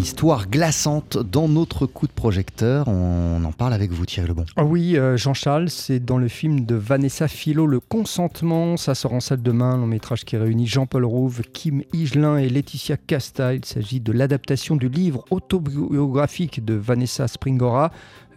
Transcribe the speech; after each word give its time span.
histoire 0.00 0.48
glaçante 0.48 1.18
dans 1.18 1.46
notre 1.46 1.86
coup 1.86 2.06
de 2.06 2.12
projecteur. 2.12 2.88
On 2.88 3.44
en 3.44 3.52
parle 3.52 3.74
avec 3.74 3.92
vous, 3.92 4.06
Thierry 4.06 4.28
Lebon. 4.28 4.46
Ah 4.56 4.64
oui, 4.64 4.96
euh, 4.96 5.16
Jean-Charles, 5.16 5.68
c'est 5.68 6.00
dans 6.00 6.18
le 6.18 6.28
film 6.28 6.64
de 6.64 6.74
Vanessa 6.74 7.28
Philo, 7.28 7.66
Le 7.66 7.80
Consentement. 7.80 8.76
Ça 8.76 8.94
sort 8.94 9.12
en 9.12 9.20
salle 9.20 9.42
demain, 9.42 9.76
long 9.76 9.86
métrage 9.86 10.24
qui 10.24 10.36
réunit 10.36 10.66
Jean-Paul 10.66 11.04
Rouve, 11.04 11.42
Kim 11.52 11.82
Higelin 11.92 12.38
et 12.38 12.48
Laetitia 12.48 12.96
Casta. 12.96 13.54
Il 13.54 13.64
s'agit 13.64 14.00
de 14.00 14.12
l'adaptation 14.12 14.76
du 14.76 14.88
livre 14.88 15.24
autobiographique 15.30 16.64
de 16.64 16.74
Vanessa 16.74 17.28
Springora, 17.28 17.92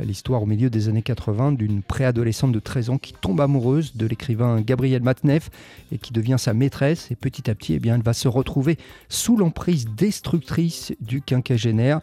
l'histoire 0.06 0.44
au 0.44 0.46
milieu 0.46 0.70
des 0.70 0.90
années 0.90 1.02
80 1.02 1.54
d'une 1.54 1.82
préadolescente 1.82 2.52
de 2.52 2.60
13 2.60 2.90
ans 2.92 2.98
qui 2.98 3.14
tombe 3.14 3.42
amoureuse 3.42 3.96
de 3.96 4.06
l'écrivain 4.06 4.62
Gabriel 4.62 5.02
Matneff 5.02 5.50
et 5.92 5.98
qui 5.98 6.14
devient 6.14 6.38
sa 6.38 6.54
maîtresse. 6.54 7.10
Et 7.12 7.16
petit 7.16 7.50
à 7.50 7.56
petit, 7.56 7.74
eh 7.74 7.80
bien, 7.80 7.96
elle 7.96 8.04
va 8.04 8.14
se 8.14 8.28
retrouver 8.28 8.78
sous 9.10 9.38
l'emprise 9.38 9.88
destructrice 9.96 10.94
du 11.02 11.21
quinquagénaire. 11.21 12.02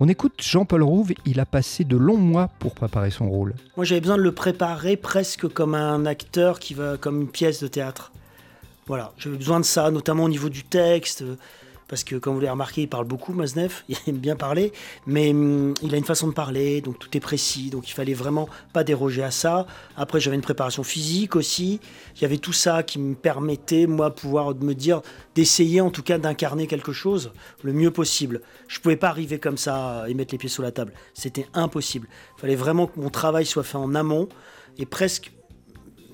On 0.00 0.08
écoute 0.08 0.34
Jean-Paul 0.40 0.82
Rouve, 0.82 1.12
il 1.26 1.38
a 1.38 1.46
passé 1.46 1.84
de 1.84 1.96
longs 1.96 2.16
mois 2.16 2.48
pour 2.58 2.74
préparer 2.74 3.10
son 3.10 3.28
rôle. 3.28 3.54
Moi 3.76 3.84
j'avais 3.84 4.00
besoin 4.00 4.16
de 4.16 4.22
le 4.22 4.32
préparer 4.32 4.96
presque 4.96 5.46
comme 5.48 5.74
un 5.74 6.06
acteur 6.06 6.58
qui 6.58 6.74
va 6.74 6.96
comme 6.96 7.20
une 7.20 7.28
pièce 7.28 7.62
de 7.62 7.68
théâtre. 7.68 8.10
Voilà, 8.86 9.12
j'avais 9.16 9.36
besoin 9.36 9.60
de 9.60 9.64
ça, 9.64 9.90
notamment 9.90 10.24
au 10.24 10.28
niveau 10.28 10.48
du 10.48 10.64
texte, 10.64 11.22
parce 11.92 12.04
que 12.04 12.16
comme 12.16 12.32
vous 12.32 12.40
l'avez 12.40 12.52
remarqué, 12.52 12.80
il 12.80 12.88
parle 12.88 13.04
beaucoup, 13.04 13.34
Maznev, 13.34 13.82
il 13.90 13.98
aime 14.06 14.16
bien 14.16 14.34
parler, 14.34 14.72
mais 15.06 15.28
hum, 15.28 15.74
il 15.82 15.94
a 15.94 15.98
une 15.98 16.06
façon 16.06 16.26
de 16.26 16.32
parler, 16.32 16.80
donc 16.80 16.98
tout 16.98 17.14
est 17.14 17.20
précis, 17.20 17.68
donc 17.68 17.86
il 17.90 17.92
fallait 17.92 18.14
vraiment 18.14 18.48
pas 18.72 18.82
déroger 18.82 19.22
à 19.22 19.30
ça. 19.30 19.66
Après, 19.98 20.18
j'avais 20.18 20.36
une 20.36 20.42
préparation 20.42 20.84
physique 20.84 21.36
aussi, 21.36 21.80
il 22.16 22.22
y 22.22 22.24
avait 22.24 22.38
tout 22.38 22.54
ça 22.54 22.82
qui 22.82 22.98
me 22.98 23.14
permettait, 23.14 23.86
moi, 23.86 24.08
pouvoir 24.08 24.54
me 24.54 24.72
dire, 24.72 25.02
d'essayer 25.34 25.82
en 25.82 25.90
tout 25.90 26.02
cas 26.02 26.16
d'incarner 26.16 26.66
quelque 26.66 26.92
chose 26.92 27.30
le 27.62 27.74
mieux 27.74 27.90
possible. 27.90 28.40
Je 28.68 28.80
pouvais 28.80 28.96
pas 28.96 29.10
arriver 29.10 29.38
comme 29.38 29.58
ça 29.58 30.06
et 30.08 30.14
mettre 30.14 30.32
les 30.32 30.38
pieds 30.38 30.48
sous 30.48 30.62
la 30.62 30.72
table, 30.72 30.94
c'était 31.12 31.46
impossible. 31.52 32.08
Il 32.38 32.40
fallait 32.40 32.56
vraiment 32.56 32.86
que 32.86 32.98
mon 32.98 33.10
travail 33.10 33.44
soit 33.44 33.64
fait 33.64 33.76
en 33.76 33.94
amont, 33.94 34.30
et 34.78 34.86
presque, 34.86 35.30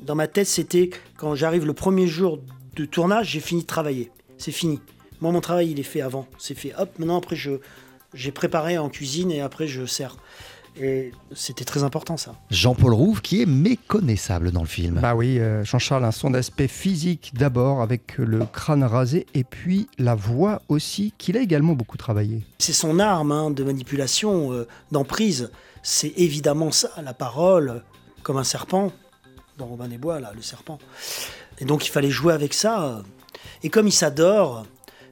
dans 0.03 0.17
ma 0.17 0.27
tête, 0.27 0.49
c'était 0.49 0.91
quand 1.19 1.37
j'arrive 1.37 1.67
le 1.67 1.73
premier 1.73 2.09
jour 2.09 2.41
de 2.75 2.84
tournage, 2.84 3.29
j'ai 3.29 3.41
fini 3.41 3.61
de 3.61 3.67
travailler. 3.69 4.11
C'est 4.39 4.51
fini. 4.51 4.81
Moi, 5.21 5.33
mon 5.33 5.41
travail, 5.41 5.71
il 5.71 5.81
est 5.81 5.85
fait 5.85 6.01
avant. 6.01 6.27
C'est 6.39 6.55
fait, 6.55 6.75
hop, 6.79 6.91
maintenant, 6.99 7.19
après, 7.19 7.37
je, 7.37 7.53
j'ai 8.15 8.33
préparé 8.33 8.79
en 8.79 8.89
cuisine 8.89 9.31
et 9.31 9.41
après, 9.41 9.67
je 9.67 9.85
sers. 9.87 10.17
Et 10.81 11.13
c'était 11.35 11.65
très 11.65 11.83
important 11.83 12.17
ça. 12.17 12.35
Jean-Paul 12.51 12.93
Rouve 12.93 13.21
qui 13.21 13.43
est 13.43 13.47
méconnaissable 13.47 14.53
dans 14.53 14.61
le 14.61 14.69
film. 14.69 15.01
Bah 15.01 15.17
oui, 15.17 15.39
euh, 15.39 15.65
Jean-Charles, 15.65 16.13
son 16.13 16.31
d'aspect 16.31 16.69
physique 16.69 17.33
d'abord 17.35 17.83
avec 17.83 18.17
le 18.19 18.45
crâne 18.45 18.85
rasé 18.85 19.27
et 19.35 19.43
puis 19.43 19.89
la 19.99 20.15
voix 20.15 20.63
aussi 20.69 21.13
qu'il 21.19 21.37
a 21.37 21.41
également 21.41 21.73
beaucoup 21.73 21.97
travaillé. 21.97 22.43
C'est 22.59 22.73
son 22.73 23.01
arme 23.01 23.33
hein, 23.33 23.51
de 23.51 23.65
manipulation, 23.65 24.53
euh, 24.53 24.69
d'emprise. 24.93 25.51
C'est 25.83 26.13
évidemment 26.17 26.71
ça, 26.71 26.91
la 27.03 27.15
parole, 27.15 27.83
comme 28.23 28.37
un 28.37 28.45
serpent, 28.45 28.93
dans 29.57 29.67
Robin 29.67 29.89
des 29.89 29.99
Bois, 29.99 30.21
là, 30.21 30.33
le 30.35 30.43
serpent. 30.43 30.79
Et 31.59 31.65
donc 31.65 31.87
il 31.87 31.91
fallait 31.91 32.11
jouer 32.11 32.35
avec 32.35 32.55
ça. 32.55 33.03
Et 33.65 33.69
comme 33.69 33.89
il 33.89 33.93
s'adore, 33.93 34.65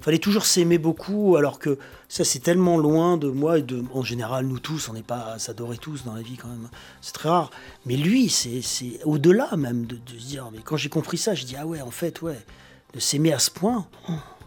fallait 0.07 0.19
toujours 0.19 0.47
s'aimer 0.47 0.79
beaucoup, 0.79 1.35
alors 1.35 1.59
que 1.59 1.79
ça 2.09 2.23
c'est 2.23 2.39
tellement 2.39 2.79
loin 2.79 3.17
de 3.17 3.29
moi 3.29 3.59
et 3.59 3.62
de, 3.62 3.83
en 3.93 4.05
général 4.05 4.47
nous 4.47 4.61
tous, 4.61 4.89
on 4.89 4.93
n'est 4.93 5.03
pas 5.03 5.33
à 5.33 5.39
s'adorer 5.41 5.79
tous 5.79 6.05
dans 6.05 6.15
la 6.15 6.23
vie 6.23 6.37
quand 6.37 6.47
même, 6.47 6.69
c'est 7.01 7.12
très 7.12 7.29
rare. 7.29 7.51
Mais 7.87 7.97
lui, 7.97 8.29
c'est 8.29 9.01
au-delà 9.05 9.57
même 9.57 9.84
de, 9.84 9.99
se 10.07 10.25
dire, 10.25 10.49
mais 10.53 10.61
quand 10.65 10.77
j'ai 10.77 10.91
compris 10.91 11.19
ça, 11.19 11.34
je 11.34 11.45
dis 11.45 11.57
ah 11.59 11.67
ouais, 11.67 11.81
en 11.81 11.91
fait 11.91 12.23
ouais, 12.23 12.39
de 12.95 13.01
s'aimer 13.01 13.33
à 13.33 13.41
ce 13.41 13.51
point, 13.51 13.89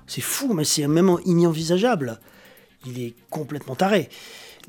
c'est 0.07 0.21
fou, 0.21 0.53
mais 0.53 0.63
c'est 0.63 0.87
même 0.87 1.13
inenvisageable. 1.25 2.21
Il 2.85 2.97
est 3.03 3.13
complètement 3.29 3.75
taré. 3.75 4.07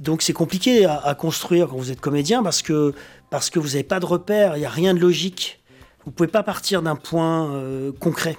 Donc 0.00 0.22
c'est 0.22 0.32
compliqué 0.32 0.86
à, 0.86 1.14
construire 1.14 1.68
quand 1.68 1.76
vous 1.76 1.92
êtes 1.92 2.00
comédien 2.00 2.42
parce 2.42 2.62
que 2.62 2.94
parce 3.30 3.48
que 3.48 3.60
vous 3.60 3.68
n'avez 3.68 3.84
pas 3.84 4.00
de 4.00 4.06
repère, 4.06 4.56
il 4.56 4.60
n'y 4.60 4.66
a 4.66 4.70
rien 4.70 4.92
de 4.92 4.98
logique. 4.98 5.60
Vous 6.04 6.10
pouvez 6.10 6.28
pas 6.28 6.42
partir 6.42 6.82
d'un 6.82 6.96
point 6.96 7.54
euh, 7.54 7.92
concret, 7.92 8.36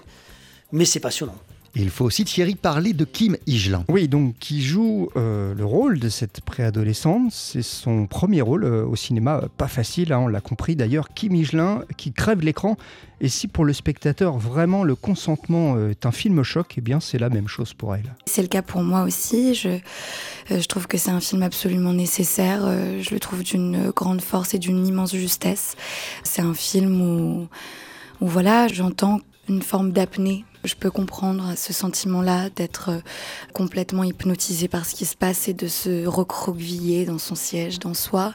mais 0.73 0.83
c'est 0.83 0.99
passionnant. 0.99 1.37
Il 1.73 1.89
faut 1.89 2.03
aussi, 2.03 2.25
Thierry, 2.25 2.55
parler 2.55 2.91
de 2.91 3.05
Kim 3.05 3.37
Higelin. 3.47 3.85
Oui, 3.87 4.09
donc 4.09 4.35
qui 4.39 4.61
joue 4.61 5.09
euh, 5.15 5.53
le 5.53 5.63
rôle 5.63 5.99
de 5.99 6.09
cette 6.09 6.41
préadolescente. 6.41 7.31
C'est 7.31 7.61
son 7.61 8.07
premier 8.07 8.41
rôle 8.41 8.65
euh, 8.65 8.85
au 8.85 8.97
cinéma, 8.97 9.41
euh, 9.43 9.47
pas 9.57 9.69
facile, 9.69 10.11
hein, 10.11 10.19
on 10.19 10.27
l'a 10.27 10.41
compris 10.41 10.75
d'ailleurs. 10.75 11.09
Kim 11.13 11.33
Higelin 11.33 11.83
qui 11.95 12.11
crève 12.11 12.41
l'écran. 12.41 12.75
Et 13.21 13.29
si 13.29 13.47
pour 13.47 13.63
le 13.63 13.71
spectateur, 13.71 14.37
vraiment, 14.37 14.83
le 14.83 14.95
consentement 14.95 15.77
est 15.89 16.07
un 16.07 16.11
film 16.11 16.41
choc, 16.41 16.73
eh 16.77 16.81
bien, 16.81 16.99
c'est 16.99 17.19
la 17.19 17.29
même 17.29 17.47
chose 17.47 17.73
pour 17.73 17.95
elle. 17.95 18.15
C'est 18.25 18.41
le 18.41 18.47
cas 18.47 18.63
pour 18.63 18.81
moi 18.81 19.03
aussi. 19.03 19.53
Je, 19.53 19.77
je 20.49 20.65
trouve 20.65 20.87
que 20.87 20.97
c'est 20.97 21.11
un 21.11 21.19
film 21.19 21.43
absolument 21.43 21.93
nécessaire. 21.93 22.61
Je 22.99 23.13
le 23.13 23.19
trouve 23.19 23.43
d'une 23.43 23.91
grande 23.91 24.21
force 24.21 24.55
et 24.55 24.59
d'une 24.59 24.87
immense 24.87 25.15
justesse. 25.15 25.75
C'est 26.23 26.41
un 26.41 26.55
film 26.55 26.99
où, 26.99 27.47
où 28.21 28.27
voilà, 28.27 28.67
j'entends 28.67 29.19
une 29.49 29.61
forme 29.61 29.91
d'apnée 29.91 30.45
je 30.63 30.75
peux 30.75 30.91
comprendre 30.91 31.53
ce 31.55 31.73
sentiment-là 31.73 32.49
d'être 32.49 32.89
euh, 32.89 32.99
complètement 33.53 34.03
hypnotisé 34.03 34.67
par 34.67 34.85
ce 34.85 34.95
qui 34.95 35.05
se 35.05 35.15
passe 35.15 35.47
et 35.47 35.53
de 35.53 35.67
se 35.67 36.05
recroqueviller 36.05 37.05
dans 37.05 37.17
son 37.17 37.35
siège, 37.35 37.79
dans 37.79 37.93
soi, 37.93 38.33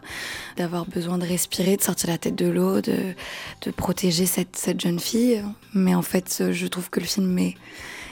d'avoir 0.56 0.86
besoin 0.86 1.18
de 1.18 1.26
respirer, 1.26 1.76
de 1.76 1.82
sortir 1.82 2.10
la 2.10 2.18
tête 2.18 2.34
de 2.34 2.46
l'eau, 2.46 2.80
de, 2.80 3.14
de, 3.62 3.70
protéger 3.70 4.26
cette, 4.26 4.56
cette, 4.56 4.80
jeune 4.80 4.98
fille. 4.98 5.42
Mais 5.74 5.94
en 5.94 6.02
fait, 6.02 6.50
je 6.50 6.66
trouve 6.66 6.90
que 6.90 7.00
le 7.00 7.06
film 7.06 7.38
est, 7.38 7.54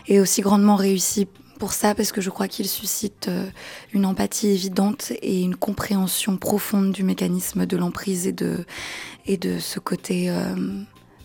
est 0.06 0.20
aussi 0.20 0.42
grandement 0.42 0.76
réussi 0.76 1.26
pour 1.58 1.72
ça 1.72 1.94
parce 1.94 2.12
que 2.12 2.20
je 2.20 2.30
crois 2.30 2.48
qu'il 2.48 2.68
suscite 2.68 3.28
euh, 3.28 3.46
une 3.92 4.06
empathie 4.06 4.48
évidente 4.48 5.12
et 5.22 5.42
une 5.42 5.56
compréhension 5.56 6.36
profonde 6.36 6.92
du 6.92 7.04
mécanisme 7.04 7.64
de 7.66 7.76
l'emprise 7.76 8.26
et 8.26 8.32
de, 8.32 8.64
et 9.26 9.38
de 9.38 9.58
ce 9.58 9.80
côté... 9.80 10.30
Euh, 10.30 10.54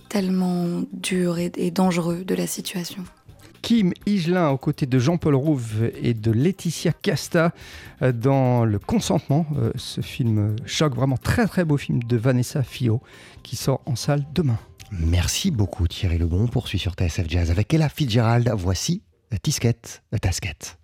tellement 0.09 0.83
dur 0.91 1.37
et, 1.37 1.51
et 1.55 1.71
dangereux 1.71 2.25
de 2.25 2.35
la 2.35 2.47
situation. 2.47 3.05
Kim 3.61 3.93
Higelin 4.05 4.49
aux 4.49 4.57
côtés 4.57 4.85
de 4.85 4.99
Jean-Paul 4.99 5.35
Rouve 5.35 5.91
et 6.01 6.13
de 6.13 6.31
Laetitia 6.31 6.93
Casta 6.93 7.51
euh, 8.01 8.11
dans 8.11 8.65
Le 8.65 8.79
Consentement. 8.79 9.45
Euh, 9.57 9.71
ce 9.75 10.01
film 10.01 10.55
choc, 10.65 10.95
vraiment 10.95 11.17
très 11.17 11.47
très 11.47 11.65
beau 11.65 11.77
film 11.77 12.01
de 12.03 12.17
Vanessa 12.17 12.63
Fio 12.63 13.01
qui 13.43 13.55
sort 13.55 13.81
en 13.85 13.95
salle 13.95 14.25
demain. 14.33 14.57
Merci 14.91 15.51
beaucoup 15.51 15.87
Thierry 15.87 16.17
Lebon. 16.17 16.43
On 16.43 16.47
poursuit 16.47 16.79
sur 16.79 16.93
TSF 16.93 17.29
Jazz 17.29 17.51
avec 17.51 17.73
Ella 17.73 17.89
Fitzgerald. 17.89 18.51
Voici 18.55 19.03
Tisquette, 19.43 20.01
Tasquette. 20.21 20.77